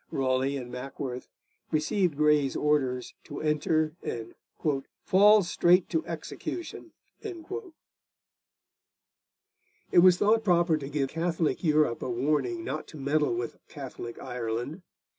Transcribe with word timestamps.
Raleigh 0.09 0.57
and 0.57 0.71
Mackworth 0.71 1.27
received 1.69 2.17
Grey's 2.17 2.55
orders 2.55 3.13
to 3.25 3.39
enter 3.39 3.93
and 4.01 4.33
'fall 5.03 5.43
straight 5.43 5.89
to 5.91 6.03
execution.' 6.07 6.93
It 7.21 7.43
was 10.01 10.17
thought 10.17 10.43
proper 10.43 10.77
to 10.77 10.89
give 10.89 11.09
Catholic 11.09 11.63
Europe 11.63 12.01
a 12.01 12.09
warning 12.09 12.63
not 12.63 12.87
to 12.87 12.97
meddle 12.97 13.35
with 13.35 13.57
Catholic 13.67 14.19
Ireland. 14.19 14.81